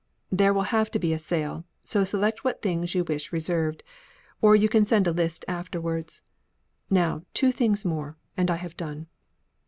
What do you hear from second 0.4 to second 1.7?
will have to be a sale,